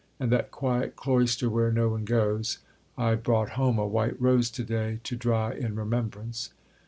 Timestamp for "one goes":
1.89-2.57